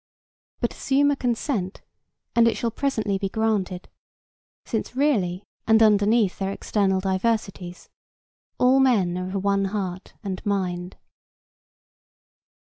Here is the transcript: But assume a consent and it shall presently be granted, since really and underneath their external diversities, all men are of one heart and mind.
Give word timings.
But 0.61 0.73
assume 0.73 1.11
a 1.11 1.15
consent 1.15 1.83
and 2.35 2.47
it 2.47 2.57
shall 2.57 2.71
presently 2.71 3.19
be 3.19 3.29
granted, 3.29 3.87
since 4.65 4.95
really 4.95 5.43
and 5.67 5.83
underneath 5.83 6.39
their 6.39 6.49
external 6.51 6.99
diversities, 6.99 7.87
all 8.57 8.79
men 8.79 9.15
are 9.15 9.27
of 9.37 9.43
one 9.43 9.65
heart 9.65 10.15
and 10.23 10.43
mind. 10.43 10.97